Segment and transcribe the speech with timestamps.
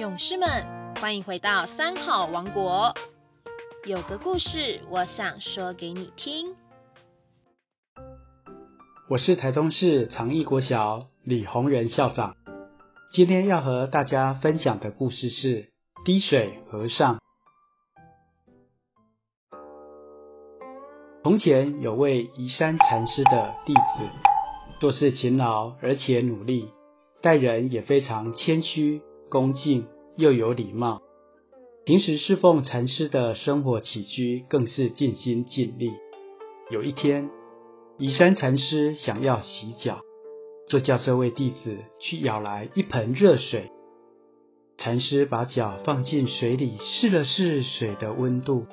[0.00, 0.48] 勇士们，
[0.98, 2.94] 欢迎回到三好王国。
[3.84, 6.56] 有个故事，我想说给你听。
[9.10, 12.34] 我是台中市长义国小李宏仁校长，
[13.12, 15.68] 今天要和大家分享的故事是
[16.06, 17.18] 滴水和尚。
[21.22, 24.08] 从前有位移山禅师的弟子，
[24.80, 26.70] 做事勤劳而且努力，
[27.20, 29.02] 待人也非常谦虚。
[29.30, 29.86] 恭敬
[30.16, 31.02] 又有礼貌，
[31.84, 35.92] 平时侍奉禅师的生活起居更是尽心尽力。
[36.68, 37.30] 有一天，
[37.96, 40.00] 移山禅师想要洗脚，
[40.68, 43.70] 就叫这位弟子去舀来一盆热水。
[44.76, 48.66] 禅师把脚放进水里试了试水的温度，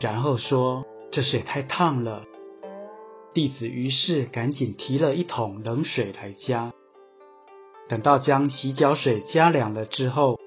[0.00, 2.24] 然后说：“这水太烫了。”
[3.34, 6.72] 弟子于是赶紧提了一桶冷水来加。
[7.88, 10.38] 等到将洗脚水加凉了之后，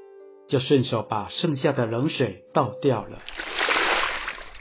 [0.47, 3.17] 就顺手把剩下的冷水倒掉了。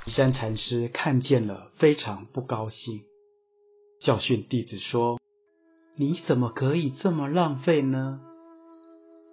[0.07, 3.03] 移山禅师看见了，非常不高兴，
[4.01, 5.21] 教训弟子说
[5.99, 8.21] ：“你怎么可以这么浪费呢？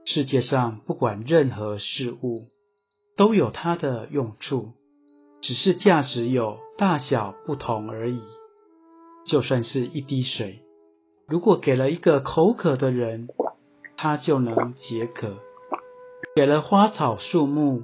[0.05, 2.49] 世界上不管任何事物，
[3.15, 4.73] 都有它的用处，
[5.41, 8.19] 只是价值有大小不同而已。
[9.25, 10.63] 就算是一滴水。”
[11.29, 13.27] 如果给了一个口渴的人，
[13.97, 15.33] 他就能解渴；
[16.37, 17.83] 给了花草树木，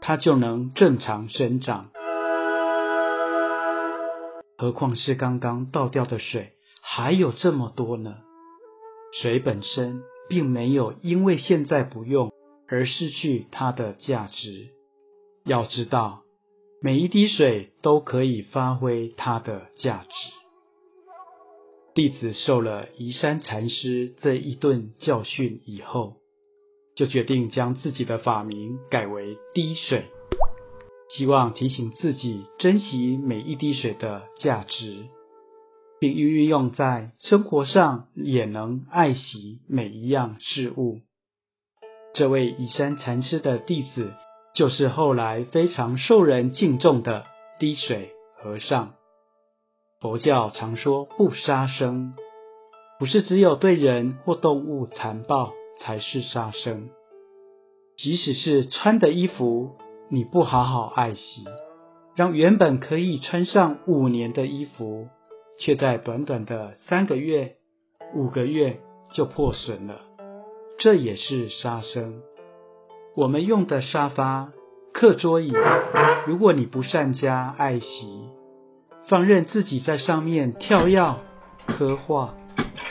[0.00, 1.90] 它就能正常生长。
[4.56, 8.14] 何况是刚刚倒掉的水，还有这么多呢？
[9.20, 12.32] 水本身并没有因为现在不用
[12.66, 14.70] 而失去它的价值。
[15.44, 16.22] 要知道，
[16.80, 20.39] 每一滴水都可以发挥它的价值。
[21.92, 26.18] 弟子受了移山禅师这一顿教训以后，
[26.94, 30.04] 就决定将自己的法名改为滴水，
[31.12, 35.06] 希望提醒自己珍惜每一滴水的价值，
[35.98, 41.00] 并运用在生活上，也能爱惜每一样事物。
[42.14, 44.12] 这位移山禅师的弟子，
[44.54, 47.26] 就是后来非常受人敬重的
[47.58, 48.94] 滴水和尚。
[50.00, 52.14] 佛教常说不杀生，
[52.98, 56.88] 不是只有对人或动物残暴才是杀生。
[57.98, 59.72] 即使是穿的衣服，
[60.08, 61.44] 你不好好爱惜，
[62.16, 65.08] 让原本可以穿上五年的衣服，
[65.58, 67.56] 却在短短的三个月、
[68.14, 68.80] 五个月
[69.12, 70.00] 就破损了，
[70.78, 72.22] 这也是杀生。
[73.14, 74.50] 我们用的沙发、
[74.94, 75.52] 课桌椅，
[76.26, 78.30] 如果你不善加爱惜，
[79.10, 81.16] 放任自己在上面跳跃、
[81.66, 82.36] 刻画，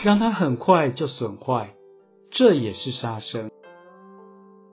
[0.04, 1.70] 让它很快就损坏，
[2.30, 3.50] 这也是杀生。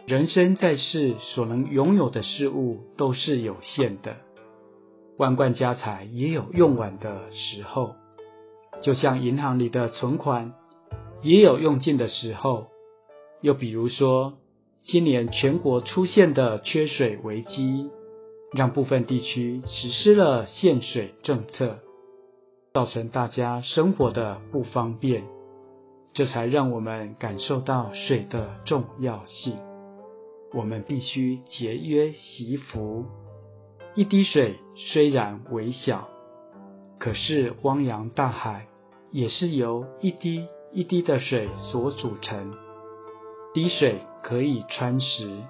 [0.09, 4.17] 人生在世，所能拥有的事物都是有限的，
[5.19, 7.95] 万贯家财也有用完的时候。
[8.83, 10.53] 就像银行里的存款，
[11.23, 12.67] 也有用尽的时候。
[13.41, 14.33] 又比如说，
[14.83, 17.89] 今年全国出现的缺水危机。
[18.53, 21.81] 让部分地区实施了限水政策，
[22.73, 25.25] 造成大家生活的不方便，
[26.15, 29.59] 这才让我们感受到水的重要性。
[30.55, 33.05] 我们必须节约惜福。
[33.95, 36.09] 一滴水虽然微小，
[36.99, 38.69] 可是汪洋大海
[39.11, 42.55] 也是由一滴一滴的水所组成。
[43.53, 45.43] 滴水可以穿石。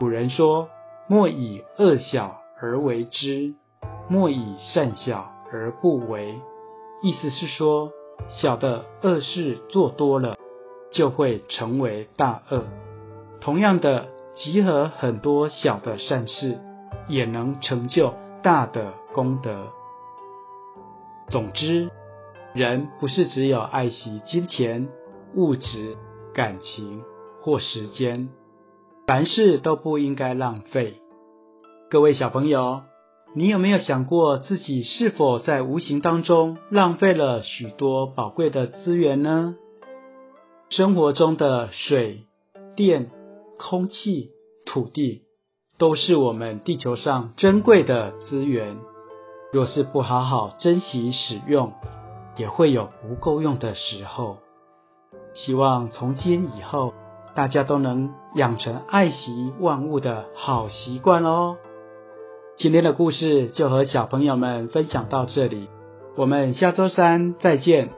[0.00, 0.68] 古人说。
[1.10, 3.54] 莫以恶小而为之，
[4.08, 6.40] 莫以善小而不为。
[7.02, 7.90] 意思是说，
[8.28, 10.36] 小的恶事做多了，
[10.92, 12.62] 就会成为大恶。
[13.40, 14.06] 同样的，
[14.36, 16.60] 集合很多小的善事，
[17.08, 19.66] 也能成就大的功德。
[21.28, 21.90] 总之，
[22.54, 24.88] 人不是只有爱惜金钱、
[25.34, 25.96] 物质、
[26.32, 27.02] 感情
[27.42, 28.28] 或时间。
[29.08, 30.99] 凡事都不应该浪费。
[31.90, 32.82] 各位小朋友，
[33.34, 39.56] 你有没有想过自己是否在无形当中浪费了许多宝贵的资源呢？
[40.68, 42.26] 生活中的水
[42.76, 43.10] 电、
[43.58, 44.30] 空气、
[44.64, 45.22] 土地，
[45.78, 48.76] 都是我们地球上珍贵的资源。
[49.52, 51.72] 若是不好好珍惜使用，
[52.36, 54.36] 也会有不够用的时候。
[55.34, 56.94] 希望从今以后。
[57.32, 61.56] 大家都能养成爱惜万物的好习惯哦。
[62.60, 65.70] 今天的故事就和小朋友们分享到这里，
[66.14, 67.88] 我们下周三再见。